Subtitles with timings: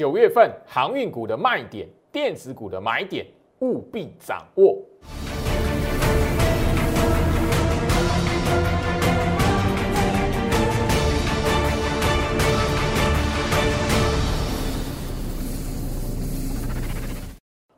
[0.00, 3.26] 九月份航运股的卖点、电子股的买点，
[3.58, 4.78] 务必掌握。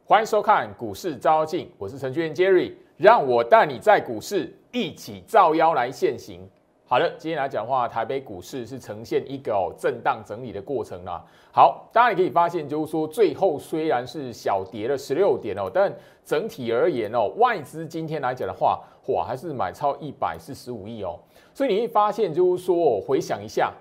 [0.04, 6.48] 欢迎收看股市招镜，我是程序员 Jerry，让我带你在股市一起造妖来现行。
[6.93, 11.25] 好的，今天来讲的话，台北股市是呈现一个哦震荡整理的过程啦。
[11.51, 15.91] 好，大家也可以发现，就是说最后虽然是小跌了十六点哦，但
[16.23, 21.19] 整体而言哦，外资今天来讲的话，哇，还是买超一百四十五亿哦。
[21.55, 23.72] 所以你会发现，就是说回想一下。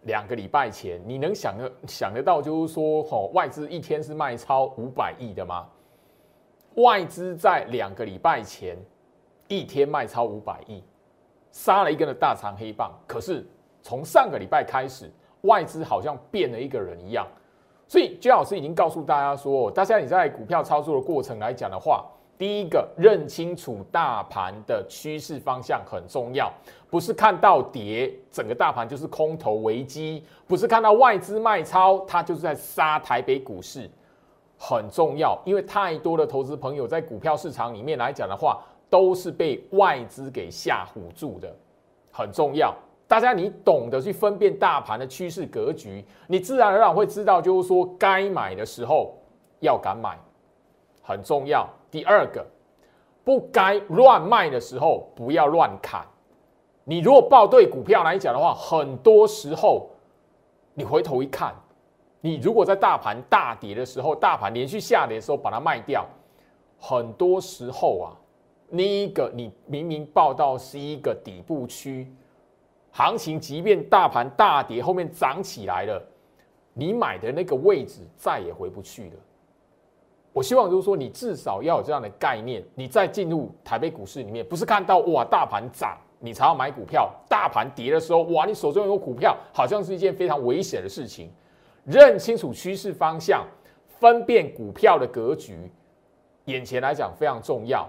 [0.00, 5.68] 两个礼拜前，你能想得想得到，就是说，吼，外资一天是卖超五百亿的吗？
[6.74, 8.76] 外资在两个礼拜前
[9.46, 10.82] 一天卖超五百亿，
[11.52, 12.90] 杀了一根的大长黑棒。
[13.06, 13.46] 可是
[13.80, 15.08] 从上个礼拜开始，
[15.42, 17.24] 外资好像变了一个人一样。
[17.86, 22.04] 所以，姜老师已经告诉大家说，大家你在股票操作的过程来讲的话。
[22.38, 26.52] 第一个认清楚大盘的趋势方向很重要，
[26.90, 33.88] 不是看到跌，整个大盘就是空头危机；不是看到外资卖超，它就是在杀台北股市，
[34.58, 35.40] 很重要。
[35.44, 38.60] 因为太多的投资朋友在股票市场里面来讲的话，
[38.92, 41.50] 都是被外资给吓唬住的，
[42.10, 42.74] 很重要。
[43.08, 49.14] 大家你懂得去分辨大盘的趋势格局，你自然而然会知道，就是说该买的时候
[49.60, 50.18] 要敢买，
[51.00, 51.66] 很重要。
[51.90, 52.46] 第二个，
[53.24, 56.06] 不该乱卖的时候不要乱砍。
[56.84, 59.88] 你如果报对股票来讲的话，很多时候
[60.74, 61.54] 你回头一看，
[62.20, 66.06] 你如果在大盘大跌的时候，大盘连续下跌的时候把它卖掉，
[66.78, 68.12] 很多时候啊，
[68.74, 72.10] 那一个你明明报到是一个底部区，
[72.90, 76.02] 行情即便大盘大跌后面涨起来了，
[76.72, 79.16] 你买的那个位置再也回不去了。
[80.32, 91.30] 我希望就是说，你至少要有这样的概念，你再进入台北股市里面，不是看到哇大盘涨你才要买股票，大盘跌的时候哇你手中有股票，好像是一件非常危险的事情。
[91.84, 93.46] 认清楚趋势方向，
[94.00, 95.70] 分辨股票的格局，
[96.46, 97.86] 眼前来讲非常重要。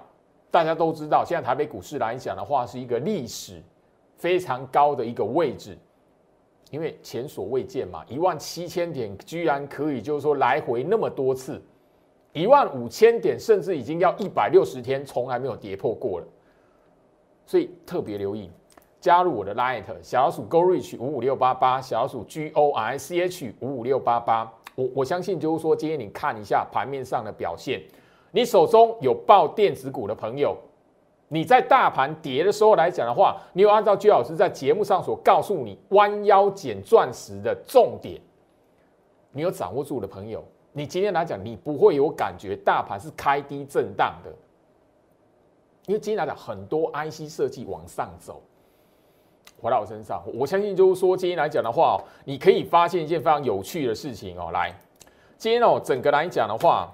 [0.53, 3.59] 大家都知道，现在台北股市来讲的话，是一个历史
[4.17, 5.75] 非常高的一个位置，
[6.69, 11.59] 因为前所未见嘛，一万七千点居然可以就是说来回那么多次。
[12.33, 16.27] 一万五千点，甚至已经要一百六十天，从来没有跌破过了。
[17.47, 18.51] 所以特别留意，
[19.01, 24.53] 加入我的 Light 小老鼠 Go Reach 五五六八八，小老鼠 G O R C H 五五六八八。
[24.75, 27.81] 我我相信就是说，今天你看一下盘面上的表现，
[28.35, 30.57] 你手中有报电子股的朋友，
[31.27, 38.19] 你在大盘跌的时候来讲的话，你有按照居老师在节目上所告诉你弯腰捡钻石的重点，
[39.31, 40.43] 你有掌握住的朋友。
[40.71, 44.31] 你今天来讲，你不会有感觉，大盘是开低震荡的，
[45.85, 48.41] 因为今天来讲，很多 IC 设计往上走，
[49.61, 54.49] 回到我身上，我相信就是说，今天来讲的话，你可以发现一件非常有趣的事情哦。
[54.51, 54.73] 来，
[55.37, 56.91] 今天哦，整个来讲的话，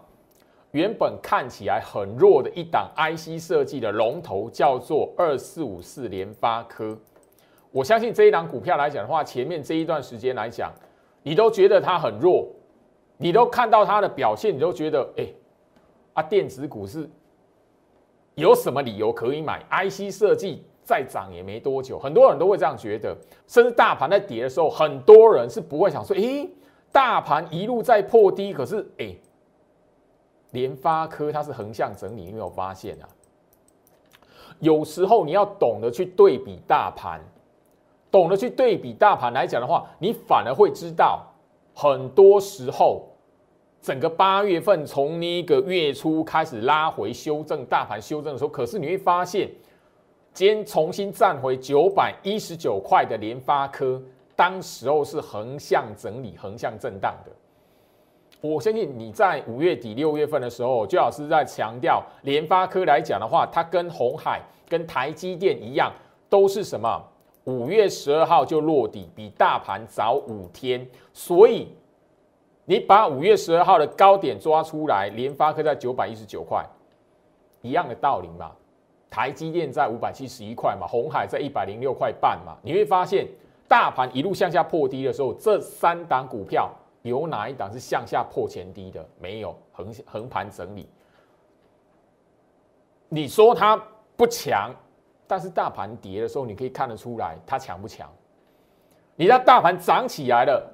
[0.72, 6.98] 原本看起来很弱的一档 IC 设计的龙头，叫做二四五四联发科。
[7.72, 10.72] 我相信这一档股票来讲的话，前面这一段时间来讲，
[11.24, 12.48] 你都觉得它很弱。
[13.22, 15.28] 你都看到它的表现，你都觉得，哎，
[16.14, 17.10] 啊，电子股是
[18.36, 23.14] 有什么理由可以买？IC 设计再涨也没多久，很多人都会这样觉得。
[23.46, 26.48] 甚至大盘在跌的时候，很多人是不会想说，哎，
[26.94, 29.14] 大盘一路在破低，可是，哎，
[30.52, 33.08] 联发科它是横向整理，你有没有发现啊？
[34.60, 37.22] 有时候你要懂得去对比大盘，
[38.12, 41.26] 懂得去对比大盘来讲的话，你反而会知道。
[41.74, 43.04] 很多时候，
[43.82, 49.50] 整个八月份从那个月初开始拉回修正，大盘修正的时候，可是你会发现，
[50.34, 54.02] 今天重新站回九百一十九块的联发科，
[54.36, 57.32] 当时候是横向整理、横向震荡的。
[58.42, 65.92] 我相信你在五月底、六月份的时候，就老师在强调联发科来讲的话，它跟红海、跟台积电一样，
[66.30, 67.04] 都是什么？
[67.46, 71.68] 五月十二号就落底，比大盘早五天，所以
[72.66, 76.66] 你把五月十二号的高点抓出来，联发科在九百一十九块，
[77.62, 78.52] 一样的道理嘛。
[79.10, 82.56] 台积电在五百七十一块嘛，红海在一百零六块半嘛。
[82.62, 83.28] 你会发现，
[83.68, 86.70] 大盘一路向下破低的时候，这三档股票
[87.02, 89.06] 有哪一档是向下破前低的？
[89.20, 90.90] 没有，横横盘整理。
[93.08, 93.82] 你说它
[94.16, 94.74] 不强？
[95.26, 98.10] 但是大盘跌的时候，你可以看得出来它强不强。
[99.16, 100.68] 你让大盘涨起来了，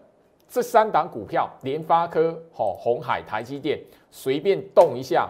[0.48, 3.80] 这三档股票，联发科、好红海、台积电，
[4.12, 5.30] 随便动一下。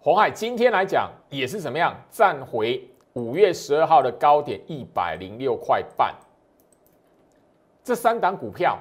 [0.00, 2.82] 红海今天来讲也是怎么样，站回
[3.12, 6.14] 五月十二号的高点一百零六块半。
[7.84, 8.78] 这三档股票，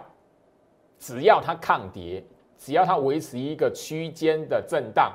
[1.00, 2.24] 只要它抗跌，
[2.58, 5.12] 只要它维持一个区间的震荡，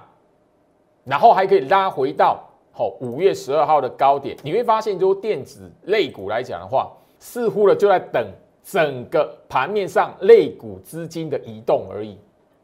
[1.05, 2.43] 然后还可以拉回到
[2.73, 8.27] 好五月十二号的高点，你会发现，就电子类股来讲的话，似乎呢就在等
[8.65, 12.19] 整个盘面上类股资金的移动而已。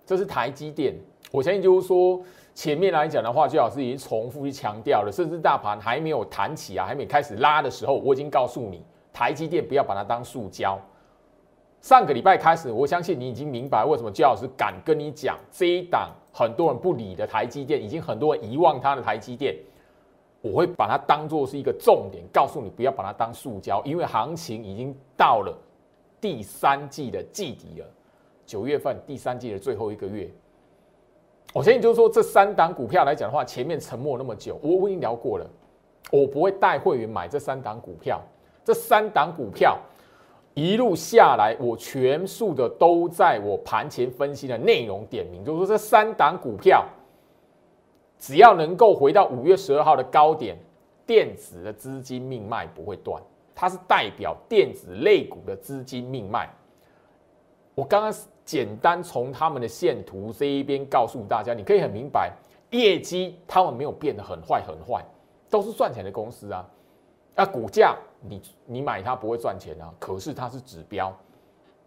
[0.07, 0.95] 这是台积电，
[1.31, 2.21] 我相信就是说。
[2.53, 8.85] 前面来讲的话，最好是已经重复去强调了，甚至大盘还没有弹起啊，还没开始拉的时候，我已经告诉你，
[9.15, 10.79] 台积电不要把它当塑胶。
[11.81, 19.57] 上个礼拜开始，我相信你已经明白为什么焦老师敢跟你讲这一档很多人不理的台积电，已经很多人遗忘它的台积电，
[20.43, 25.57] 我会把它当做是一个重点，告诉你不要把它当塑胶，因为行情已经到了
[26.21, 27.87] 第三季的季底了，
[28.45, 30.31] 九月份第三季的最后一个月。
[31.55, 35.51] 我相信就是说，这三档股票来讲的话，前面沉默那么久，我我已经聊过了，
[36.13, 38.21] 我不会带会员买这三档股票。
[38.63, 39.81] 这三档股票
[40.55, 46.85] 一路下来，我全数的都在我盘前分析的内容点名，就是说这三档股票
[48.19, 50.57] 只要能够回到五月十二号的高点，
[51.07, 53.23] 电子的资金命脉不会断，
[53.55, 56.49] 它是代表电子类股的资金命脉。
[57.75, 58.13] 我刚刚。
[58.43, 62.33] 简单从他们的线图这一边告诉大家，你可以很明白，
[62.71, 65.05] 业绩他们没有变得很坏很坏，
[65.49, 66.69] 都是赚钱的公司啊。
[67.37, 71.13] 那股价你你买它不会赚钱啊，可是它是指标，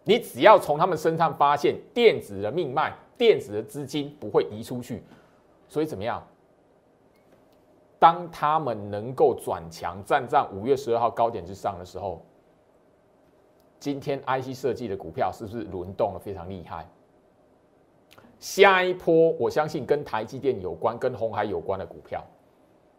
[0.04, 5.04] 你只要从他们身上发现电子的命脉，电子的资金不会移出去，
[5.68, 6.26] 所以怎么样？
[8.00, 12.22] 当他们能够转强，站在五月十二号高点之上的时候。
[13.80, 16.88] 今天 IC 设计的股票是不是轮动的非常厉害？
[18.40, 22.24] 下一波我相信跟台积电有关、跟红海有关的股票，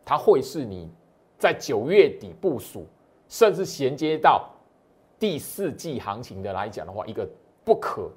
[0.05, 0.91] 它会是你
[1.39, 2.87] 在九月底部署，
[3.29, 4.49] 甚至衔接到
[5.19, 7.29] 第四季行情的来讲的话，一个
[7.65, 8.11] 不可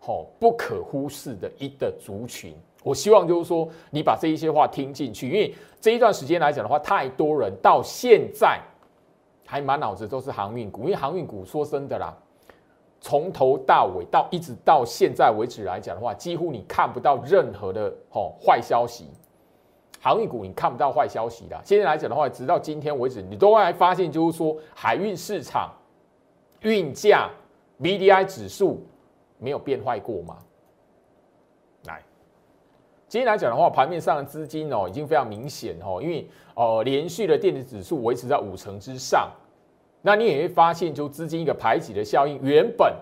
[0.00, 2.54] 好不可忽视的一个族群。
[2.82, 8.60] 我希望就是说，你把这一些话听进去，因为这一段时间来讲的话，太多人到现在。
[9.46, 12.16] 还满脑子都是航运股，因为航运股说真的啦，
[12.98, 19.06] 从头到尾到一直到现在为止来讲的话，几乎你看不到任何的吼坏消息。
[20.04, 21.58] 航运股你看不到坏消息的。
[21.64, 25.72] 现在来讲的话，直到今天为止，你都还发现就是说海运市场
[26.60, 27.30] 运价
[27.80, 28.86] B D I 指数
[29.38, 30.36] 没有变坏过吗？
[31.86, 32.02] 来，
[33.08, 39.30] 今天来讲的话，盘面上的资金哦已经非常明显哦，因为哦连续的电子指数维持在五成之上。
[40.02, 42.94] 那你也会发现，就资金一个排挤的效应，原本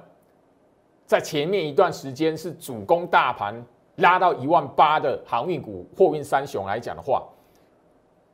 [1.05, 3.61] 在前面一段时间是主攻大盘
[3.97, 7.23] 拉到一万八的航运股、货运三雄来讲的话，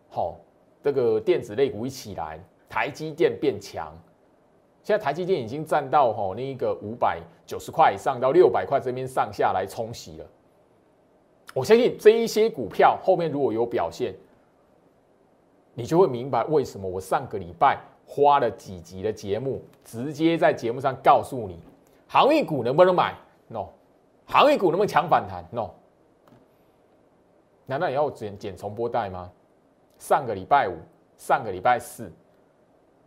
[0.09, 0.37] 好，
[0.83, 2.39] 这个电子类股一起来，
[2.69, 3.93] 台积电变强，
[4.83, 10.27] 现在台积电已经占到吼那个五百九十块以上到六百块这边上下来冲洗了。
[11.55, 14.15] 我相信这一些股票后面如果有表现，
[15.75, 17.79] 你就会明白为什么我上个礼拜。
[18.11, 21.61] 花了几集的节目，直接在节目上告诉你，
[22.07, 23.15] 航运股能不能买
[23.49, 23.67] ？No，
[24.29, 25.71] 航运股能不能抢反弹？No，
[27.65, 29.31] 难道你要剪剪重播带吗？
[29.99, 30.77] 上个礼拜五、
[31.17, 32.13] 上个礼拜四，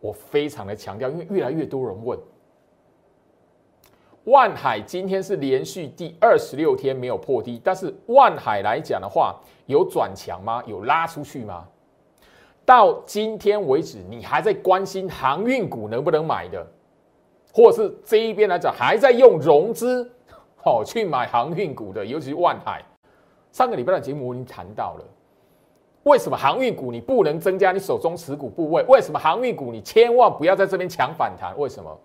[0.00, 2.18] 我非常的强调，因为越来越多人问，
[4.24, 10.60] 万海今天是连续第二十六天没有破低，但是万海来讲的话，有转强吗？
[10.66, 11.68] 有拉出去吗？
[12.64, 16.66] 到今天为止，你还在关心航运股能不能买的，
[17.54, 20.10] 或者是这一边来讲还在用融资
[20.64, 22.82] 哦去买航运股的，尤其是万海。
[23.50, 25.04] 上个礼拜的节目我已经谈到了，
[26.04, 28.82] 为什么航运股你不能增加你手中持股部位？
[28.88, 31.56] 为什么航运股你千万不要在这边抢反弹？
[31.58, 32.00] 为什么？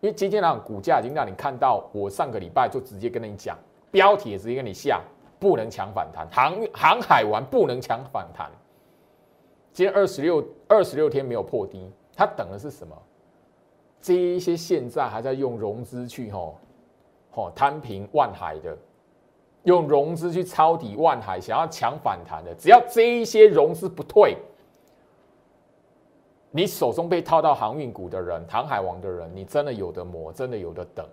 [0.00, 3.58] 因为今天呢，股价已经让你看到，我上个礼拜就直接跟你讲，
[3.90, 5.00] 标题也直接跟你下，
[5.38, 8.50] 不能抢反弹，航航海玩不能抢反弹。
[9.72, 12.96] 今天二十六二十六天没有破低，它等的是什么？
[14.00, 16.56] 这一些现在还在用融资去吼
[17.36, 18.76] 哦摊平万海的，
[19.64, 24.36] 用融资去抄底万海，想要抢反弹的，只要这一些融资不退，
[26.50, 31.06] 你手中被套到航运股的人、航海王的人，你真的有的磨，真的有的等。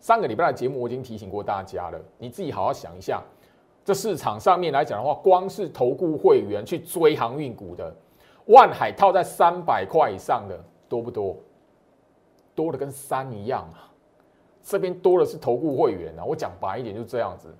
[0.00, 3.22] 上个礼拜的节目我已经提醒过大家了，你自己好好想一下。
[3.84, 7.94] 这市场上面来讲的话，光是投顾会员去追航运股的，
[8.46, 10.58] 万海套在三百块以上的
[10.88, 11.36] 多不多？
[12.54, 13.92] 多的跟山一样啊。
[14.68, 17.54] 这边多的是投顾会员啊，我讲白一点就是这样子。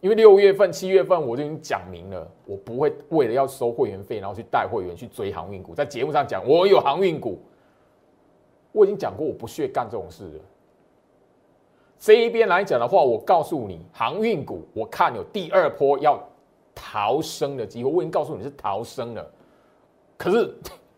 [0.00, 5.74] 因为六月份、七月份我就已经讲明了，我不会为了要收会员费，然后去带会员去追航运股。
[5.74, 7.38] 在节目上讲，我有航运股，
[8.72, 10.40] 我已经讲过，我不屑干这种事了。
[11.98, 16.18] 这一边来讲的话，我告诉你，航运股我看有第二波要
[16.74, 17.90] 逃生的机会。
[17.90, 19.30] 我已经告诉你是逃生了，
[20.16, 20.52] 可是，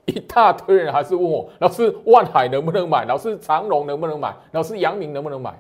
[0.15, 3.05] 一大堆人还是问我，老师万海能不能买？
[3.05, 4.35] 老师长隆能不能买？
[4.53, 5.55] 老师阳明能不能买？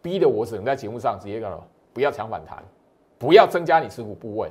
[0.00, 2.62] 逼得我只能在节目上直接讲了，不要抢反弹。
[3.18, 4.50] 不要增加你持股部位，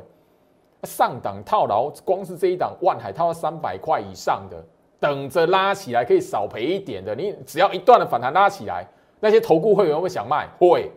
[0.83, 4.63] 上档套牢，光是这一档万海套到三百块以上的，
[4.98, 7.13] 等着拉起来可以少赔一点的。
[7.13, 8.88] 你只要一段的反弹拉起来，
[9.19, 10.89] 那些投顾会员会想卖，会，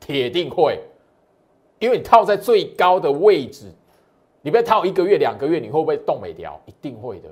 [0.00, 0.80] 铁定会，
[1.78, 3.70] 因为你套在最高的位置，
[4.42, 6.60] 你不要套一个月两个月，你会不会动没掉？
[6.66, 7.28] 一定会的，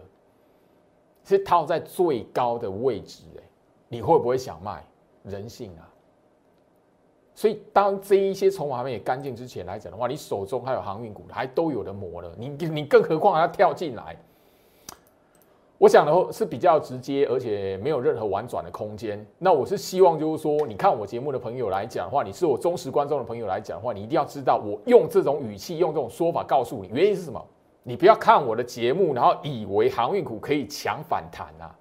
[1.25, 3.43] 是套在最高的位置，哎，
[3.89, 4.85] 你会不会想卖？
[5.25, 5.87] 人性啊！
[7.35, 12.31] 所以，当这一些筹码还没干净之前来讲的话，你手中还有航运股，还都有的磨了。
[12.37, 14.17] 你你更何况要跳进来？
[15.79, 19.25] 我想的是比较直接，而且没有任何婉转的空间。
[19.39, 27.45] 那我是希望就是说，你看我节目的朋友来讲的话，你是我忠实观众的朋友来讲的话，你一定要知道，我用这种语气、用这种说法告诉你，原因是什么？
[27.83, 31.75] 你不要看我的节目，然后以为航运股可以强反弹啊。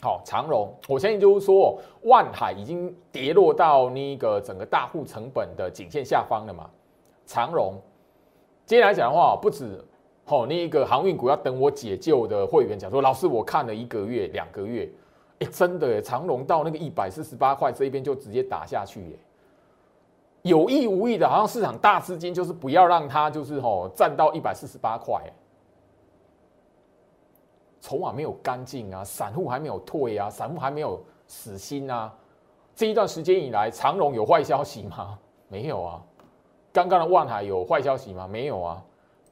[0.00, 6.70] 好，长荣，我相信就是说，万海已经跌落到那个整个大户成本的颈线下方了嘛。
[7.26, 7.74] 长荣，
[8.64, 9.84] 接下来讲的话，不止，
[10.24, 14.88] 好，那一个航运股要等我解救的会员讲说，老师，我看了一个月、两个月，
[15.40, 19.18] 哎，真的，长荣到那个一百四十八块这一边就直接打下去，耶，
[20.48, 25.22] 有意无意的，好像市场大资金就是不要让它就是吼站到一百四十八块。
[27.80, 32.12] 筹码没有干净啊，散户还没有退啊，散户还没有死心啊。
[32.74, 35.18] 这一段时间以来，长荣有坏消息吗？
[35.48, 36.02] 没有啊。
[36.72, 38.26] 刚刚的万海有坏消息吗？
[38.26, 38.82] 没有啊。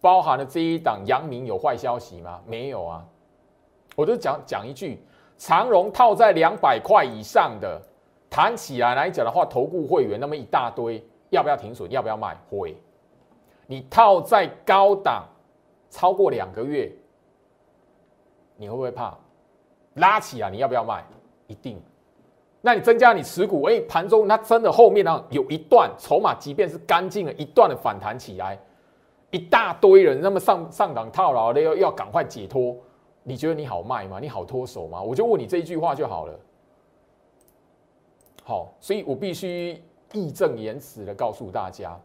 [0.00, 2.40] 包含了这一档阳明有坏消息吗？
[2.46, 3.04] 没有啊。
[3.96, 5.02] 我就讲讲一句，
[5.38, 7.80] 长荣套在两百块以上的，
[8.36, 11.90] 谈起来来讲的话，投顾会员那么一大堆，要不要停损？
[11.90, 12.36] 要不要卖？
[12.50, 12.76] 会。
[13.66, 15.24] 你套在高档
[15.88, 16.92] 超过两个月。
[18.58, 19.16] 你会不会怕
[19.94, 20.50] 拉起来？
[20.50, 21.02] 你要不要卖？
[21.46, 21.80] 一定。
[22.60, 28.58] 那你增加你持股，哎，盘中它真的后面呢有一段筹码，即便是干净了一段的反弹起来，
[29.30, 32.76] 一大堆人那么上上档套牢的要要赶快解脱，
[33.22, 34.18] 你觉得你好卖吗？
[34.20, 35.00] 你好脱手吗？
[35.00, 36.38] 我就问你这一句话就好了。
[38.48, 39.76] 好，所以我必须
[40.12, 41.98] 义正言辞的告诉大家。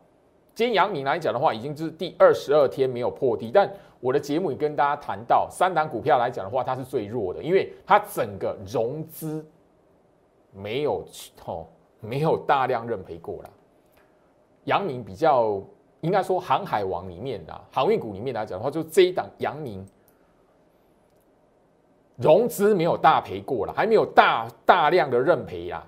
[0.55, 9.45] 今天阳明来讲的话，已经是第二十二天没有破低，但我的节目也跟大家谈到，三档股票来讲的话，它是最弱的，因为它整个融资
[10.51, 11.05] 没有
[11.45, 11.67] 哦，
[11.99, 13.49] 没有大量认赔过了。
[14.63, 15.61] 阳明比较
[15.99, 19.85] 应该说航海王里面的，航运股里面来讲的话，就这一档阳明
[22.15, 25.85] 融资没有大赔过了，还没有大大量的认赔啦。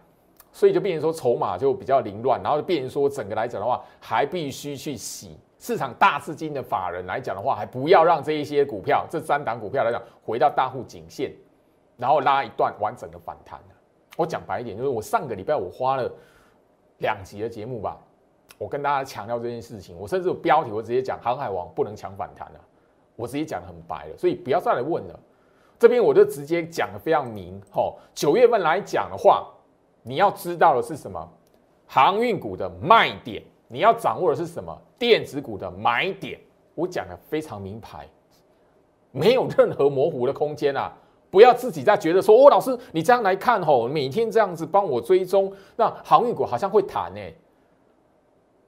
[0.53, 11.33] 所以就变成说筹码就比较凌乱，然后就变成说整个来讲的话，还必须去洗市场大资金的法人来讲的话，还不要让这一些股票这三档股票来讲回到大户颈线，
[11.97, 13.59] 然后拉一段完整的反弹
[14.15, 16.07] 我讲白一点，就是我上个礼拜我花了
[16.99, 17.97] 两集的节目吧，
[18.59, 22.59] 我跟大家强调这件事情，我甚至有标题我直接讲航海王不能抢反弹了，
[23.15, 25.19] 我直接讲的很白了，所以不要再来问了。
[25.79, 29.49] 这边我就直接讲的非常明，吼，九月份来讲的话。
[30.03, 31.27] 你要知道的是什么？
[31.87, 34.75] 航运股的卖点，你要掌握的是什么？
[34.99, 36.39] 电子股的买点，
[36.75, 38.07] 我讲的非常明牌，
[39.11, 40.91] 没有任何模糊的空间啊！
[41.29, 47.19] 不要自己在觉得说，哦，老师，你这样来看吼，每天这样子帮我追踪，那航运股好像会弹呢。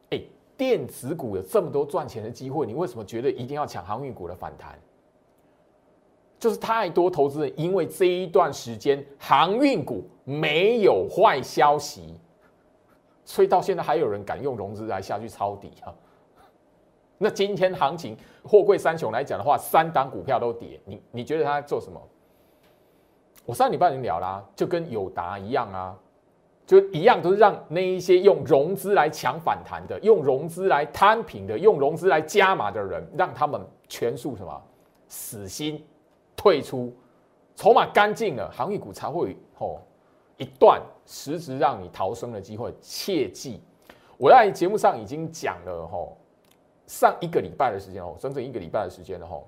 [0.10, 0.22] 哎，
[0.58, 4.78] 电子股有这么多赚钱的机会，你为什么觉得一定要抢航运股的反弹？
[6.38, 12.20] 就是太多投资人因为这一段时间航运股没有坏消息，
[13.24, 15.94] 所以到现在还有人敢用融资来下去抄底啊？
[17.18, 22.00] 那今天行情货柜三雄来讲的话，三档股票都跌，你你觉得他在做什么？
[23.46, 25.96] 我上礼拜已经聊啦，就跟友达一样啊，
[26.66, 34.62] 就一样都是让那一些用融资来抢反弹的、用融资来摊平的、用融资来加码的人，让他们全数什么
[35.08, 35.82] 死心。
[36.36, 36.94] 退出，
[37.56, 39.82] 筹码干净了，航运股才会吼
[40.38, 42.74] 一段实质让你逃生的机会。
[42.82, 43.62] 切记，
[44.18, 46.18] 我在节目上已经讲了吼，
[46.88, 49.48] 上一个礼拜的时间哦，整整一个礼拜的时间了吼。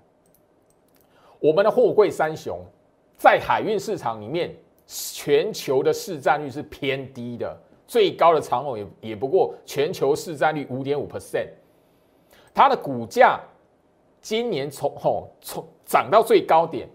[1.40, 2.60] 我们的货柜三雄
[3.18, 4.56] 在海运市场里面
[4.88, 11.50] 全球的市占率是偏低的，最高的长虹也也不过全球市占率五点五 percent，
[12.54, 13.40] 它的股价
[14.20, 16.88] 今年从吼从涨到最高点，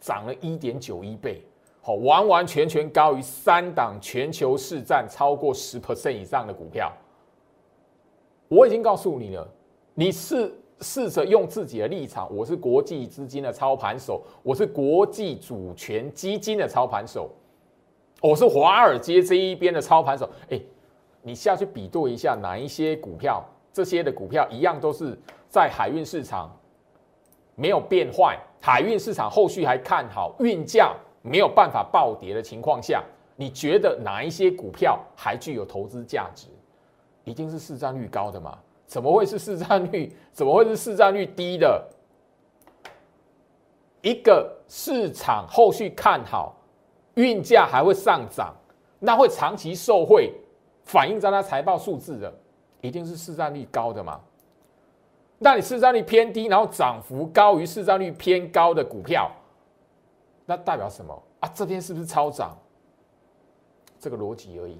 [0.00, 1.44] 涨了一点九一倍，
[1.82, 6.90] 好，完完全全高于三档全球市占超过十 percent 以上的股票。
[8.48, 9.46] 我已经告诉你了，
[9.92, 10.50] 你是。
[10.84, 17.30] 试着用自己的立场，我是国际资金的操盘手，我是国际主权基金的操盘手，
[18.20, 20.28] 我是华尔街这一边的操盘手。
[20.50, 20.60] 哎，
[21.22, 25.16] 你下去比对一下，哪一些股票，这些的股票一样都是
[25.48, 26.50] 在海运市场
[27.54, 33.02] 没有变坏，海运市场后续还看好，运价没有办法暴跌的情况下，
[33.36, 36.48] 你觉得哪一些股票还具有投资价值？
[37.24, 38.58] 一定是市占率高的嘛？
[38.86, 40.14] 怎么会是市占率？
[40.32, 41.88] 怎么会是市占率低的？
[44.00, 46.56] 一个市场后续看好，
[47.14, 48.52] 运价还会上涨，
[48.98, 50.32] 那会长期受惠，
[50.84, 52.34] 反映在它财报数字的，
[52.80, 54.20] 一定是市占率高的嘛？
[55.42, 59.30] 那你市占率偏低，然后涨幅高于市占率偏高的股票，
[60.46, 61.48] 那代表什么啊？
[61.54, 62.56] 这边是不是超涨？
[63.98, 64.78] 这个逻辑而已。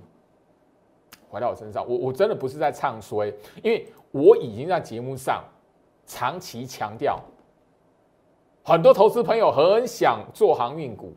[1.28, 3.87] 回到我身上，我我真的不是在唱衰，因为。
[4.14, 5.42] 我已经在节目上
[6.04, 7.19] 长期强调，
[8.62, 11.14] 很多投资朋友很想做航运股，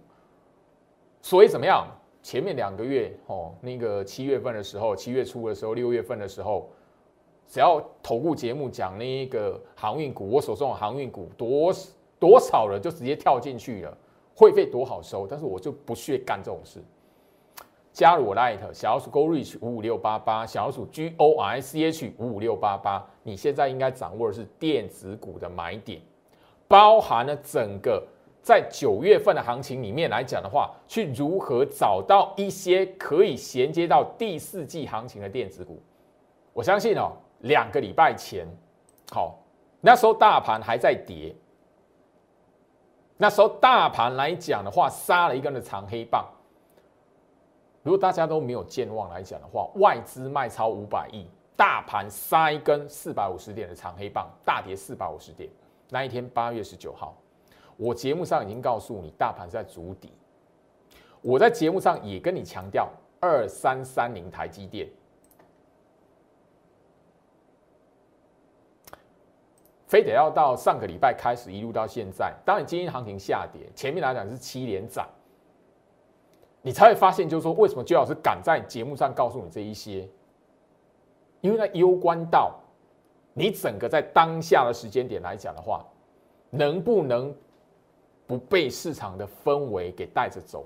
[1.21, 1.85] 所以怎么样？
[2.23, 6.69] 前面两个月哦，那个七月份的时候，七月初的时候，六月份的时候，
[7.47, 11.73] 只要投顾节目讲那一个航运股，我手中的航运股多
[12.19, 13.97] 多少人就直接跳进去了，
[14.35, 16.83] 会费多好收，但是我就不屑干这种事。
[17.93, 26.01] 加入我 Light 小老鼠 Go Reach 五五六八八，小老鼠 G O R C H 五五六八八，你现在应该掌握的是电子股的买点，
[26.67, 28.05] 包含了整个
[28.41, 35.81] 在九月份的行情里面来讲的话，去如何找到一些可以衔接到第四季行情的电子股。
[36.51, 37.13] 我相信哦，
[37.45, 38.47] 两个礼拜前，
[39.11, 39.39] 好，
[39.81, 41.35] 那时候大盘还在跌，
[43.17, 46.25] 那时候大盘来讲的话，杀了一根的长黑棒。
[47.83, 55.47] 如果大家都没有健忘来讲的话，外资卖超五百亿，大盘杀一根四百五十点的长黑棒，大跌四百五十点。
[55.89, 57.15] 那一天八月十九号，
[57.77, 60.11] 我节目上已经告诉你，大盘在筑底。
[61.21, 64.89] 我在节目上也跟你强调，二三三零台积电，
[69.87, 75.07] 非得要到上个礼拜开始一路到现在，当你今天行情下跌，前面来讲是七连涨。
[76.61, 80.09] 你才会发现，就是说，为什么周老师敢在节目上告诉你这一些？
[81.41, 82.55] 因为那攸关到
[83.33, 85.85] 你整个在当下的时间点来讲的话，
[86.49, 87.31] 能不能
[88.25, 90.65] 不被市场的氛围给带着走，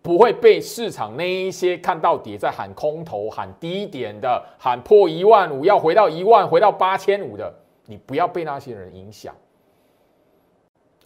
[0.00, 7.52] 不会被市场那一些看到底在喊空头、喊低点的、喊破一万五要回到一万、回到八千五的，
[7.88, 9.34] 你不要被那些人影响。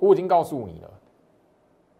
[0.00, 0.90] 我已经告诉你了。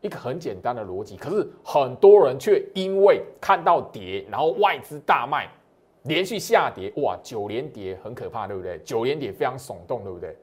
[0.01, 5.49] 一个很简单的逻辑，可是很多人却因为看到跌，然后外资大卖，
[6.03, 8.81] 连续下跌，哇，九连跌很可怕，对不对？
[8.81, 10.37] 九连跌非常耸动，对不对？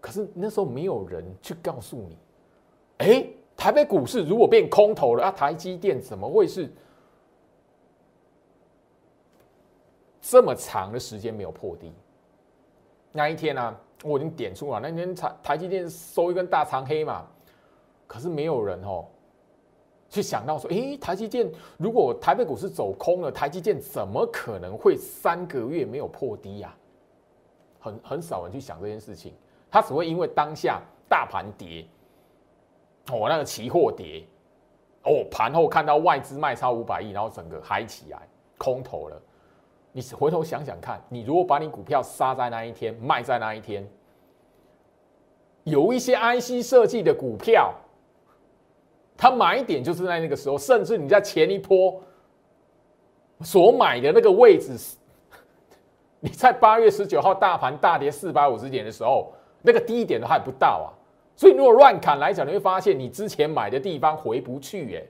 [0.00, 2.18] 可是那时候没有人去告诉你，
[2.98, 6.68] 哎，台北股市如果变空头了啊，台积电怎么会是
[10.20, 11.92] 这么长的时间没有破低？
[13.12, 17.26] 那一天呢，我已经点出了，那天台台积电收一根大长黑嘛。
[18.06, 19.04] 可是没有人哦，
[20.08, 26.74] 去想到说，诶，台积电如果台北股市走空了，台积电怎么可能会三个月没有破低呀？
[27.78, 29.32] 很很少人去想这件事情，
[29.70, 31.86] 他只会因为当下大盘跌，
[33.12, 34.24] 哦，那个期货跌，
[35.04, 39.22] 哦，盘后看到外资卖超五百亿，然后整个嗨起来，空头了。
[39.92, 43.88] 你回头想想看，你如果把你股票杀在那一天，卖在那一天，
[45.64, 47.74] 有一些 IC 设计的股票。
[49.22, 52.00] 它买点就是在那个时候，甚至你在前一波
[53.42, 54.78] 所买的那个位置，
[56.20, 60.88] 你在八月十九号大盘大跌四百五十点的时候，那个低点都还不到啊。
[61.36, 65.06] 所以如果乱砍来讲，你会发现你之前买的地方回不去耶。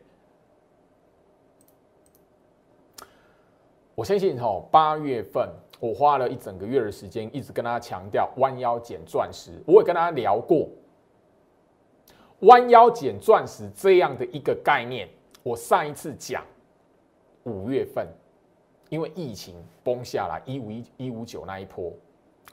[4.00, 5.46] 我相信哈，八月份
[5.78, 10.66] 我花了一整个月的时间，一直跟大家强调弯腰捡钻石，我也跟大家聊过。
[12.38, 15.06] 弯腰捡钻石这样的一个概念，
[15.42, 16.42] 我上一次讲
[17.42, 18.08] 五月份，
[18.88, 21.92] 因为疫情崩下来一五一一五九那一波，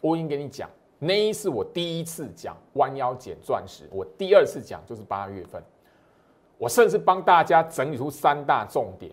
[0.01, 5.63] 我已经跟你讲，那一次我第一次讲弯腰捡钻石，我第二次讲就是八月份，
[6.57, 9.09] 我甚至帮大家整理出三大重点。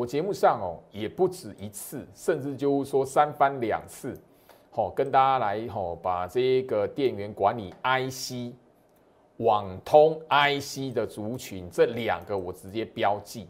[0.00, 4.18] 我节目上哦也不止一次，甚至就是说三番两次，
[4.70, 8.56] 好跟大家来吼把这个电源管理 IC、
[9.36, 13.46] 网通 IC 的族群这两个我直接标记。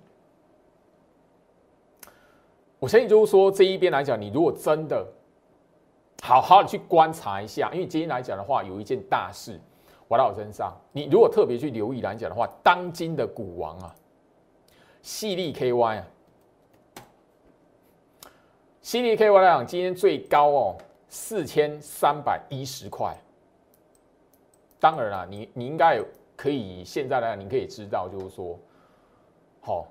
[2.80, 5.06] 我相信就是说这一边来讲，你如果真的
[6.24, 9.56] 好好的去观察一下，因为今天来讲的话，有一件大事
[10.08, 13.94] 玩到我身上，你如果特别去留意来讲的话，当今的股王啊，
[15.00, 16.04] 细粒 KY 啊。
[18.90, 20.76] C D K Y 来讲，今天最高哦，
[21.08, 23.16] 四千三百一十块。
[24.80, 26.02] 当然啦，你你应该
[26.34, 28.58] 可以现在来讲，你可以知道，就是说，
[29.60, 29.86] 好，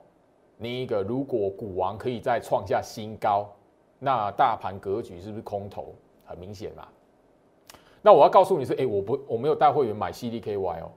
[0.57, 3.49] 那一个如果股王可以再创下新高，
[3.99, 5.95] 那大盘格局是不是空头？
[6.25, 6.85] 很明显嘛。
[8.01, 10.91] 那我要告诉你是，哎，我不我没有带会员买 C D K Y 哦。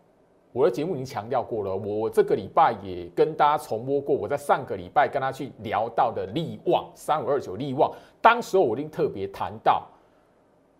[0.52, 4.14] 我的节目已经强调过了，我这个礼拜也跟大家重播过。
[4.14, 9.82] 我在上个礼拜跟他去聊到的利旺三五二九利旺，当时我已经特别谈到，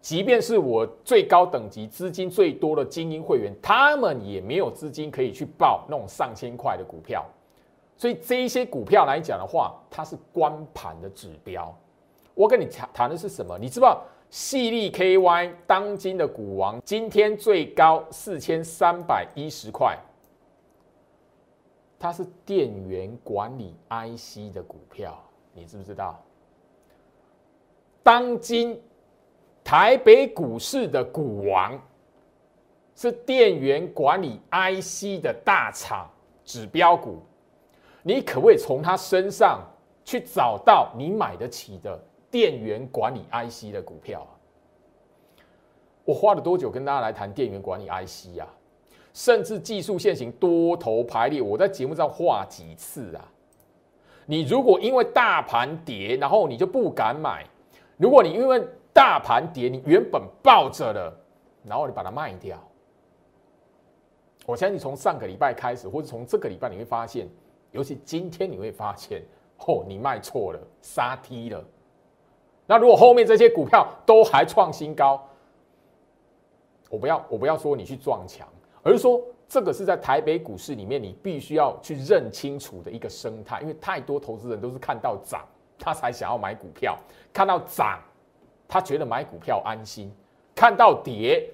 [0.03, 7.25] 即便是我最高等级、资金最多的精英会员，他们也没有资金可以去报那种上千块的股票。
[7.97, 11.75] 所以这一些股票来讲的话，它是关盘的指标。
[12.35, 13.59] 我跟你谈谈的是什么？
[13.59, 14.03] 你知道？
[14.33, 19.95] 细粒 KY 当今的股王，今天最高四千三百一十块，
[21.99, 26.19] 它是电源管理 IC 的股票，你知不知道？
[28.03, 28.81] 当今
[29.63, 31.79] 台北股市的股王
[32.97, 36.11] 是电源管理 IC 的大厂
[36.43, 37.19] 指标股，
[38.03, 39.61] 你可不可以从它身上
[40.07, 42.03] 去找到你买得起的？
[42.33, 44.27] 电源管理 IC 的股票，
[46.03, 48.49] 我花了多久跟大家来谈电源管理 IC 啊？
[49.13, 53.31] 甚至技术线型多头排列，我在节目上画几次啊？
[54.25, 57.45] 你如果因为大盘跌，然后你就不敢买；
[57.99, 61.15] 如果你因为大盘跌，你原本抱着了，
[61.67, 62.59] 然后你把它卖掉，
[64.47, 67.29] 我相信从上个礼拜开始，或者从这个礼拜，你会发现，
[67.73, 69.23] 尤其今天你会发现，
[69.67, 71.63] 哦，你卖错了，杀梯了。
[72.67, 75.21] 那如果后面这些股票都还创新高，
[76.89, 78.49] 我不要我不要说你去撞墙，
[78.83, 85.45] 而是说这个是在台北股市里面你必须要去认清楚的一个生态，因为太多投资人都是看到涨
[85.79, 86.97] 他才想要买股票，
[87.33, 88.01] 看到涨
[88.69, 90.11] 他觉得买股票安心，
[90.55, 91.51] 看到跌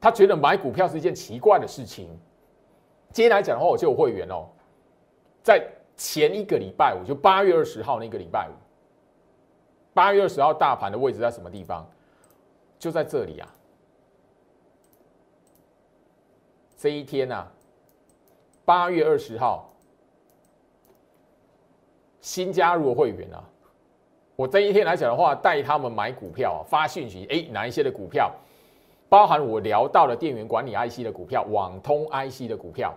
[0.00, 2.08] 他觉得买股票是一件奇怪的事情。
[3.12, 4.46] 今天来讲的话，我就有会员哦，
[5.42, 8.52] 在前一个礼拜五，就八月二十号那个礼拜五。
[9.96, 11.88] 八月二十号大盘的位置在什么地方？
[12.78, 13.48] 就在这里啊！
[16.76, 17.50] 这一天啊，
[18.66, 19.72] 八月二十号，
[22.20, 23.42] 新加入的会员啊，
[24.36, 28.30] 我这一天来讲的话，带他们买股票，发讯息，哎，哪一些的股票？
[29.08, 32.94] 包含我聊到的电源管理 IC 的股票、网通 IC 的股票，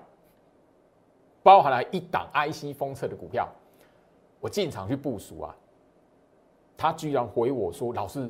[1.42, 3.48] 包含了一档 IC 封测的股票，
[4.42, 5.56] 我进场去部署啊。
[6.80, 8.30] 他居然回我说：“老师，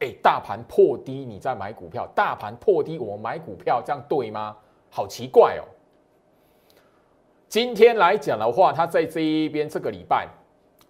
[0.00, 2.06] 哎，大盘破低，你在买股票？
[2.14, 4.54] 大盘破低，我买股票，这样对吗？
[4.90, 5.64] 好奇怪哦！
[7.48, 10.28] 今天来讲的话，他在这一边这个礼拜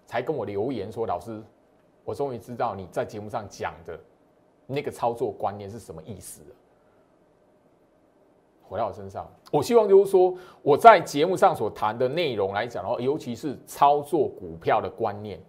[0.05, 1.41] 才跟我留言说：‘老师，
[2.03, 3.97] 我终于知道你在节目上讲的
[4.65, 6.55] 那个操作观念是什么意思了。’
[8.67, 15.39] 回到我身上，我希望就是说我在节目上所谈的内容来讲的话，尤其是操作股票的观念。”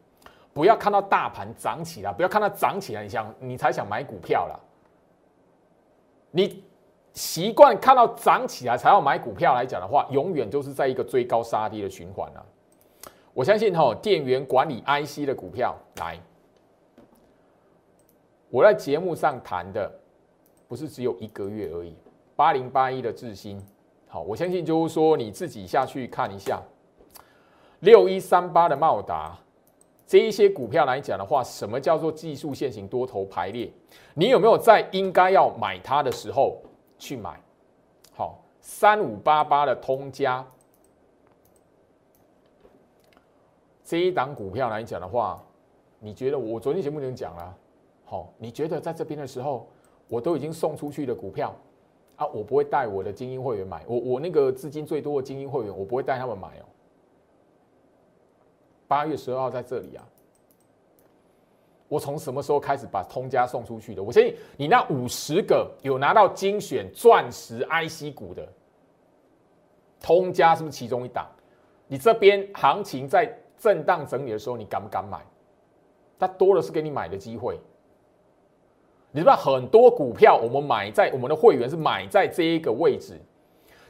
[0.52, 4.60] 不要看到大盘涨起来，不要看到涨起来，你想你才想买股票了。
[6.30, 6.64] 你
[7.12, 12.44] 习惯看到涨起来才要买股票来讲的话，永远就是在一个追高杀低的循环啊！
[13.32, 16.18] 我相信哈，电源管理 IC 的股票来，
[18.50, 19.90] 我在节目上谈的
[20.66, 21.96] 不是只有一个月而已。
[22.36, 23.60] 八零八一的智新，
[24.06, 26.60] 好，我相信就是说你自己下去看一下，
[27.80, 29.38] 六一三八的茂达。
[30.08, 33.70] 这一些股票来讲的话，什么叫做技术线型多头排列？
[34.14, 36.56] 你有没有在应该要买它的时候
[36.98, 37.38] 去买？
[38.14, 40.42] 好，三五八八的通家
[43.84, 45.44] 这一档股票来讲的话，
[45.98, 47.54] 你觉得我昨天节目已经讲了，
[48.06, 49.68] 好，你觉得在这边的时候，
[50.08, 51.54] 我都已经送出去的股票
[52.16, 56.64] 啊，我不会带我的精英会员买，我我那个资金最多的精英会员，我不会带他们买哦。
[58.88, 60.02] 八月十二号在这里啊，
[61.86, 64.02] 我从什么时候开始把通家送出去的？
[64.02, 68.48] 我相信你那五十个有拿到精选钻石 IC 股的，
[70.00, 71.26] 通家是不是其中一档？
[71.86, 75.20] 你这边行情在震荡整理的时候，你敢不敢买？
[76.18, 77.60] 它多的是给你买的机会。
[79.10, 83.18] 你知道很多股票我们买在我们的会员是买在这一个位置，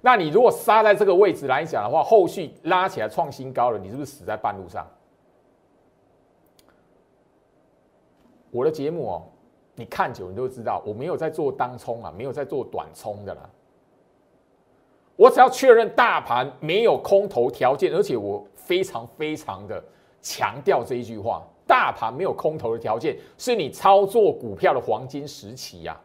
[0.01, 4.87] 那你如果杀在这个位置来讲的话，后续拉起来创新高了，你是不是死在半路上？
[8.51, 9.23] 我的节目哦，
[9.75, 13.51] 你看久你就知道，我没有在做当冲啊，没有在做短冲的啦。
[15.17, 19.83] 我只要确认大盘没有空头条件，而且我非常非常的
[20.23, 26.01] 强调这一句话：大盘没有空头的条件，是你操作股票的黄金时期呀。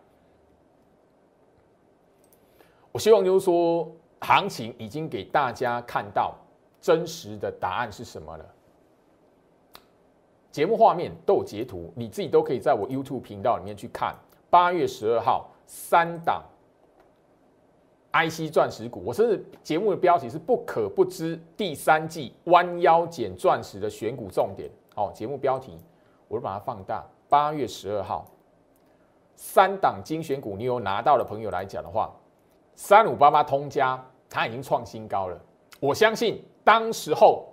[2.93, 6.35] 我希望就是说，行情已经给大家看到
[6.79, 8.45] 真实的答案是什么了。
[10.51, 14.15] 节目画面都有截图，你自己都可以在我 YouTube 频道里面去看。
[14.51, 16.43] 八月十二号三档
[18.11, 24.69] IC 钻石股，我甚至节目的标题是不可不知第三季弯腰捡钻石的选股重点。
[24.93, 25.75] 好，节目标题
[26.27, 27.03] 我就把它放大。
[27.27, 28.27] 八月十二号
[29.35, 32.13] 三档精选股，你有拿到的朋友来讲的话，
[32.75, 35.39] 三五八八通家它已经创新高了。
[35.79, 37.47] 我相信当时候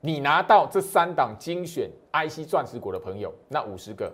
[0.00, 1.90] 你拿到这三档精选。
[2.16, 4.08] IC 钻石股的朋友，那五十个，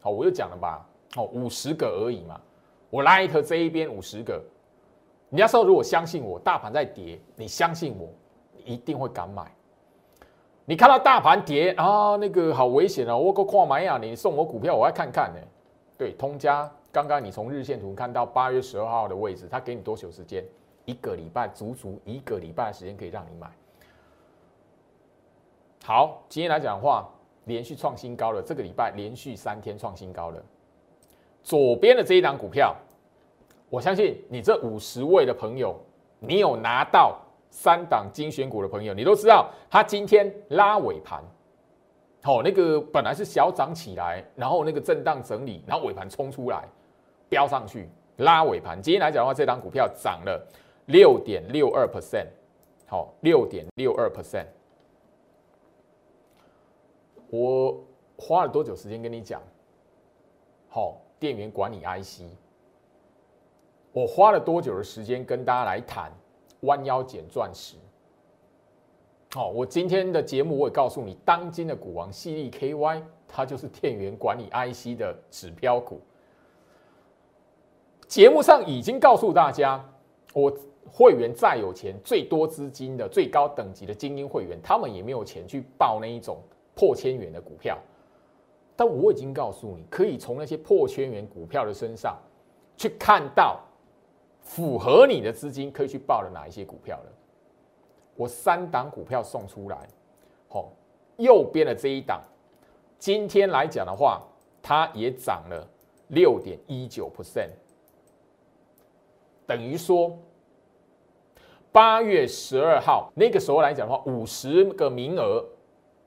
[0.00, 0.82] 好，我就讲了吧，
[1.14, 2.40] 哦，五十个而已嘛。
[2.88, 4.42] 我 Light 这一边五十个，
[5.28, 8.08] 你要说如果相信我，大盘在跌，你相信我，
[8.56, 9.54] 你一定会敢买。
[10.64, 15.40] 你看到大盘跌啊，那个好危险啊，我个矿买呀，你送我股票，我要看看呢。
[15.98, 20.44] 对，通家，刚刚你从日线图看到八月十二号的位置，他给你多久时间？
[20.84, 23.50] 一个礼拜，足足一个礼拜的时间可以让你买。
[25.84, 27.10] 好，今天来讲的话。
[27.46, 30.42] 连续创新高了，这个礼拜连续三天创新高了。
[31.42, 32.74] 左边的这一档股票，
[33.68, 35.78] 我相信你这五十位的朋友，
[36.20, 41.22] 你有拿到三档精选股的朋友，你都知道，它今天拉尾盘，
[42.22, 46.66] 哦，那个本来是小涨起来，然后那个震荡整理，然后尾盘冲出来，
[47.34, 48.80] 飙上去，拉尾盘。
[48.80, 50.40] 今天来讲的话，这档股票涨了
[50.86, 52.28] 六点六二 percent，
[52.86, 54.46] 好，六点六二 percent。
[57.30, 57.76] 我
[58.16, 59.42] 花了多久时间跟你讲？
[60.68, 62.22] 好，电源管理 IC。
[63.90, 66.12] 我花了多久的时间跟大家来谈
[66.60, 67.74] 弯腰捡钻石？
[69.32, 76.00] 好，我今天的节目我也告诉你，当今的股王系利 KY，它就是电源管理 IC 的指标股。
[78.06, 79.84] 节目上已经告诉大家，
[80.32, 80.52] 我
[80.86, 86.38] 会员再有钱、最多资金的、最高等级的精英会员，他们也没有钱去报那一种。
[86.76, 87.78] 破千元的股票，
[88.74, 92.18] 但我已经告诉你，可以从那些破千元股票的身上
[92.76, 93.60] 去看到
[94.40, 97.12] 符合你的资金可以去报的哪一些股票了。
[98.16, 99.86] 我三档股票送出来，
[100.48, 100.72] 好，
[101.16, 102.20] 右边的这一档，
[102.98, 104.20] 今天来讲的话，
[104.60, 105.64] 它也涨了
[106.08, 107.50] 六点一九 percent，
[109.46, 110.18] 等于说
[111.72, 115.44] 八月十二号那个时候来讲的话，五十个名额。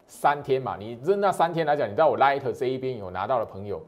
[0.10, 3.86] 三天嘛，你扔那三天来讲，你在我 Light 这一边有拿到的朋友，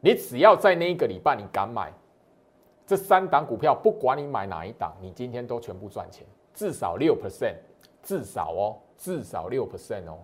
[0.00, 1.92] 你只要在那一个礼拜你敢买
[2.86, 7.56] 这三档股票，不管你买哪一档，你今天都全部赚钱，至少六 percent，
[8.02, 10.16] 至少哦，至少六 percent 哦。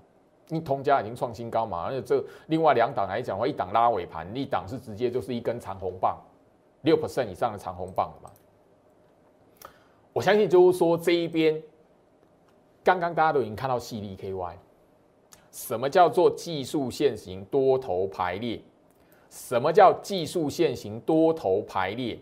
[0.49, 6.19] 你通家已经创新高嘛，而且这另外两档来讲的话，一档拉尾盘，一档是直接就是一根长红棒，
[6.81, 8.31] 六 percent 以上的长红棒嘛。
[10.13, 11.63] 我相信就是说这一边，
[12.83, 14.55] 刚刚大家都已经看到细粒 KY。
[15.53, 18.61] 什么叫做技术线型多头排列？
[19.29, 22.19] 什么叫技术线型多头排列？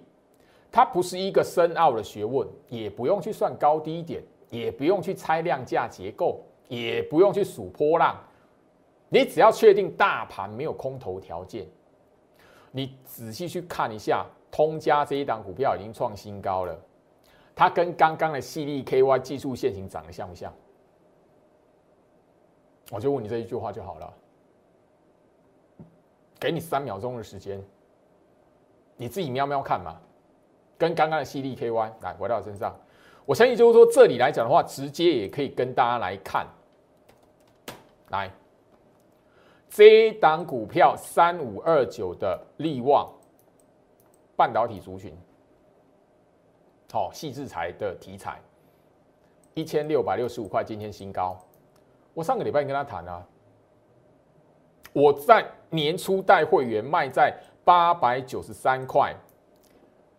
[0.70, 8.18] 它不是一个深奥的学问，也不用去算高低点，也不用去猜量价结构，也不用去数波浪。
[9.09, 11.66] 你只要确定大盘没有空头条件，
[12.70, 16.79] 你仔细去看一下，通家这一档股票已经创新高了，
[17.59, 20.55] 它跟刚刚的细粒 KY 技术线型长得像不像？
[22.92, 24.14] 我就问你这一句话就好了，
[26.38, 27.61] 给你三秒钟的时间，
[28.97, 29.97] 你自己瞄瞄看嘛。
[30.79, 32.73] 跟刚刚的 C D K Y 来回到身上，
[33.27, 36.47] 我相信就是说这里来讲的话，直接也可以跟大家来看，
[38.11, 38.31] 来
[39.68, 43.12] 这一档股票三五二九的利旺
[44.37, 45.12] 半导体族群，
[46.90, 48.40] 好，细制材的题材，
[49.53, 51.38] 一千六百六十五块，今天新高。
[52.14, 53.22] 我上个礼拜跟他谈啊，
[54.94, 59.14] 我在年初带会员卖在八百九十三块，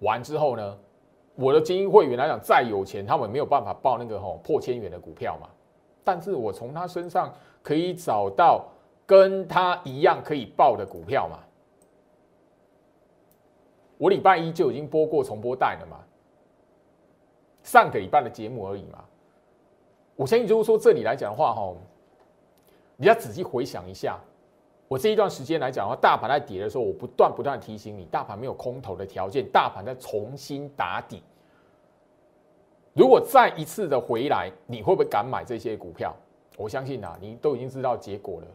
[0.01, 0.77] 完之后呢，
[1.33, 5.49] 我的精英会员来讲再有钱，他们没有办法报那个吼破千元的股票嘛。
[6.03, 8.67] 但是我从他身上可以找到
[9.07, 11.39] 跟他一样可以报的股票嘛。
[13.97, 15.97] 我礼拜一就已经播过重播带了嘛，
[17.69, 19.05] 上个礼拜的节目而已嘛。
[20.15, 21.71] 我相信就是说这里来讲的话，哈，
[22.97, 24.19] 你要仔细回想一下，
[24.87, 31.21] 我这一段时间来讲的话，大盘在跌的时候，我不断不断提醒你，大盘没有空头的条件，大盘在重新打底。
[32.93, 36.15] 如果再一次的回来，你会不会敢买这些股票？
[36.57, 38.47] 我相信啊，你都已经知道结果了。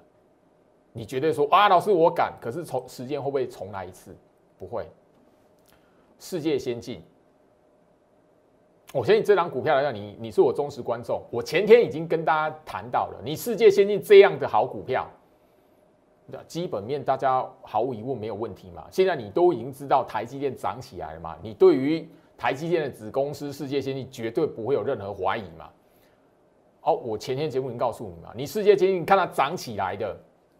[0.93, 4.15] 你绝对说啊，老师我敢，可是从时间会不会重来一次？
[4.59, 4.89] 不会。
[6.19, 7.01] 世界先进，
[8.95, 11.21] 我相信这张股票来讲，你你是我忠实观众。
[11.29, 15.11] 我前天已经跟大家谈到了，你世界先进这样的好股票，
[16.47, 18.87] 基本面大家毫无疑问没有问题嘛。
[18.93, 25.69] 现在你都已经知道台积电涨起来了嘛，你对于台积电的子公司世界先进绝对不会有任何怀疑嘛。
[26.83, 30.17] 哦，我前天节目已经告诉你嘛，你世界先进看它涨起来的，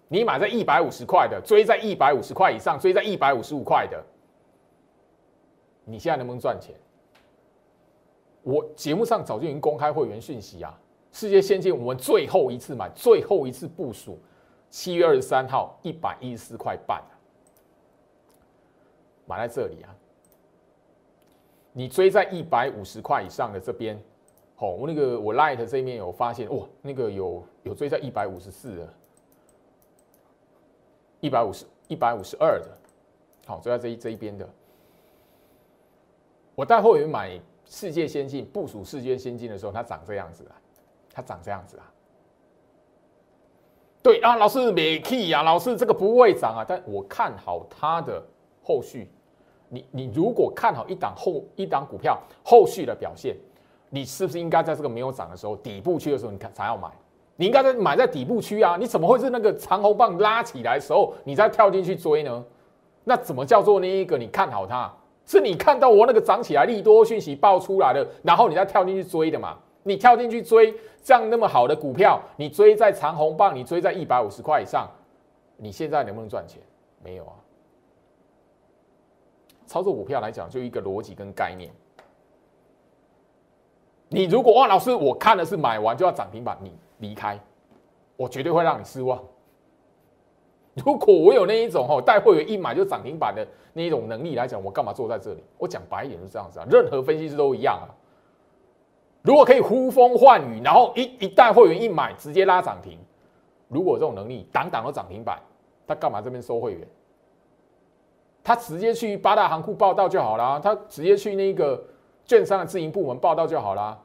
[0.09, 4.05] 你买在一百五十块的，追在一百五十块以上，追在一百五十五块的。
[5.85, 6.75] 你现在能不能赚钱？
[8.45, 10.79] 我节目上早就已经公开会员讯息啊！
[11.13, 14.19] 世界先进，我们最后一次买，最后一次部署，
[14.69, 17.03] 七月二十三号一百一十四块半，
[19.27, 19.97] 买在这里啊！
[21.73, 23.99] 你追在一百五十块以上的这边，
[24.57, 28.95] 好，我那个我 light 这面有发现，哇，那个有有追在一百五十四的，
[31.21, 32.69] 一百五十一百五十二的，
[33.47, 34.47] 好，追在这一这一边的。
[36.55, 40.55] 我带货员买世界先进部署世界先进的时候，它长这样子啊，
[41.13, 41.91] 它长这样子啊。
[44.03, 48.23] 对啊，老师没 key 啊，老师这个不会涨啊，但我看好它的
[48.63, 49.11] 后续。
[49.71, 53.35] 你你如果看好一档后一档股票后续的表现，
[53.89, 56.89] 你是不是应该在这个没有涨的时候底部区的时候，你看才要买？
[57.37, 62.45] 你应该在买在底部区啊，你怎么会是那个长虹棒拉起来的时候，你再跳进去追呢？
[63.05, 64.95] 那怎么叫做那一个你看好它？
[65.27, 69.57] 是你看到我那个涨起来利多讯息爆出来的，然后你再跳进去追的嘛？
[69.83, 74.89] 你跳进去追这样那么好的股票，你追在长红棒，你追在一百五十块以上，
[75.57, 76.63] 你现在能不能赚钱？
[77.03, 77.33] 没有啊。
[79.67, 81.71] 操作股票来讲，就一个逻辑跟概念。
[84.09, 87.41] 你如果哇，老师，我看的是买完就要涨停板，你离开，
[88.17, 89.23] 我绝对会让你失望。
[90.85, 95.43] 如果我有那一种哦，带会员一买就涨停板的那一种能力来讲，我干嘛坐在这里？
[95.57, 97.87] 我讲白一点是这样子啊，任何分析师都一样啊。
[99.23, 102.99] 如果可以呼风唤雨，然后一一带会员一买直接拉涨停，
[103.69, 105.41] 如果这种能力，挡挡都涨停板，
[105.87, 106.87] 他干嘛这边收会员？
[108.43, 111.83] 他直接去八大行库报道就好啦，他直接去那个
[112.27, 113.99] 券商的自营部门报道就好啦。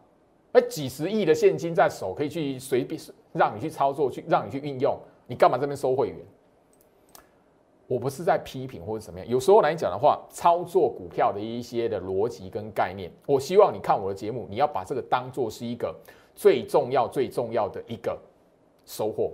[0.53, 2.99] 哎，几十亿的现金在手，可以去随便
[3.33, 6.17] 让你去操作，去让你去运用，你干嘛这边收会员？
[7.89, 15.91] 我不是在批评或者怎么样，有时候来讲的话，操作股票的一些的逻辑跟概念，我希望你看我的节目，你要把这个当做是一个
[16.35, 18.15] 最重要、最重要的一个
[18.85, 19.31] 收获。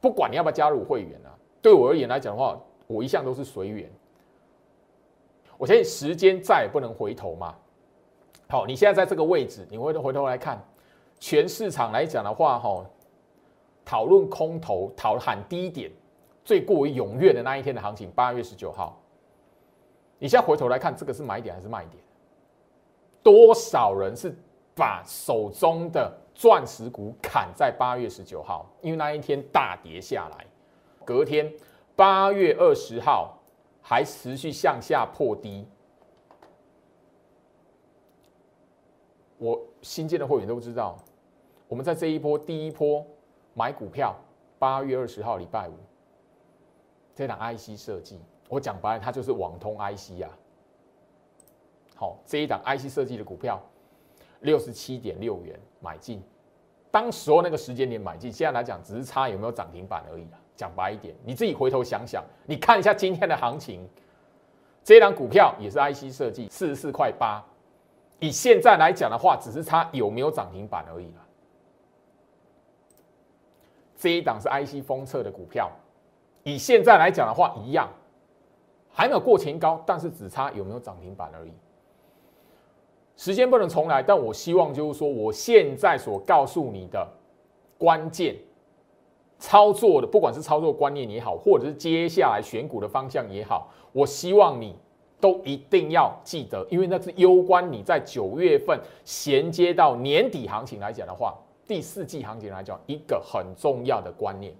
[0.00, 3.92] 不管你要不要加入会员啊，对我而言来讲的话，我一向都是随缘。
[5.58, 7.54] 我相信时间再也不能回头嘛。
[8.48, 10.66] 好，你现在在这个位置，你回头回头来看，
[11.20, 12.86] 全市场来讲的话，哈，
[13.84, 15.90] 讨论空头，讨喊低点。
[16.44, 18.98] 最过于踊跃的那一天的行情，八月十九号。
[20.18, 22.02] 你现在回头来看，这个是买点还是卖点？
[23.22, 24.34] 多少人是
[24.74, 28.66] 把手中的钻石股砍在八月十九号？
[28.80, 30.46] 因为那一天大跌下来，
[31.04, 31.52] 隔天
[31.94, 33.38] 八月二十号
[33.80, 35.66] 还持续向下破低。
[39.38, 40.96] 我新建的会员都知道，
[41.66, 43.04] 我们在这一波第一波
[43.54, 44.14] 买股票，
[44.58, 45.74] 八月二十号礼拜五。
[47.14, 50.28] 这档 IC 设计，我讲白了，它就是网通 IC 呀。
[51.94, 53.60] 好，这一档 IC 设计的股票，
[54.40, 56.22] 六十七点六元买进，
[56.90, 60.38] 当时候那个时间点买进，现在来讲只是差有没有涨停板而已啦。
[60.56, 63.88] 讲白一点，你自己回头想想，你看一下今天的行情，
[64.82, 67.44] 这一档股票也是 IC 设计，四十四块八，
[68.20, 71.26] 以现在来讲的话，只是差有没有涨停板而已啦。
[73.96, 75.70] 这一档是 IC 封测的股票。
[76.42, 77.88] 以现在来讲的话，一样
[78.90, 81.52] 还没有过前高，但是只差有没有涨停板而已。
[83.16, 87.06] 时间不能重来，但我希望就是说，我现在所告诉你的
[87.78, 88.34] 关键，
[89.38, 94.74] 操作的，不管是操作观念也好，或者是接下来选股的方向也好，我希望你
[95.20, 104.52] 都一定要记得，因为那是攸关你在九月份衔接到年底行情来讲的话，第四季行情来讲一个很重要的观念。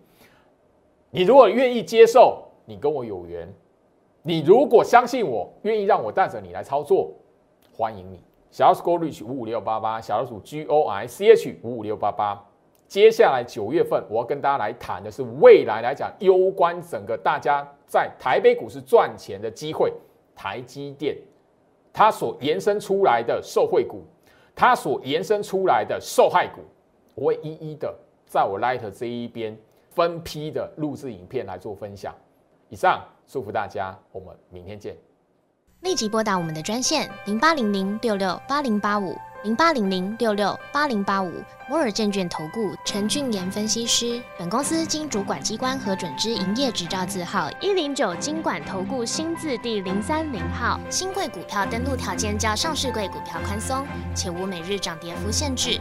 [1.14, 3.46] 你如果愿意接受，你跟我有缘；
[4.22, 7.12] 你如果相信我，愿意让我带着你来操作，
[7.70, 8.18] 欢迎你。
[8.50, 12.42] 小老鼠 Go Reach 五五六八八，小老鼠 G O I C H 五五六八八。
[12.88, 19.92] 接下来九月份，我要跟大家来谈的是未来来讲，攸关整个大家在台北股市赚钱的机会。
[20.34, 21.14] 台积电
[21.92, 24.02] 它所延伸出来的受惠股，
[24.54, 26.62] 它所延伸出来的受害股，
[27.14, 27.94] 我会一一的
[28.24, 29.54] 在我 Light 这一边
[29.95, 32.14] 分批的录制影片来做分享。
[32.68, 34.97] 以上，祝福大家，我们明天见。
[35.80, 39.16] 立即拨打我们的专线零八零零六六八零八五。
[39.45, 41.32] 零八零零六六八零八五
[41.68, 50.78] 摩尔证券投顾陈俊言分析师，本公司经主管机关核准之营业执照字号一零九金管投顾新字第零三零号。
[50.88, 53.84] 新贵股票登录条件较上市贵股票宽松，
[54.14, 55.80] 且无每日涨跌幅限制。